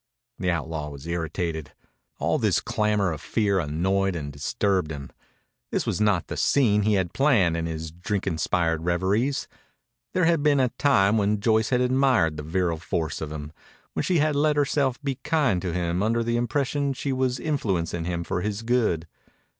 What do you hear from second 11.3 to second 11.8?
Joyce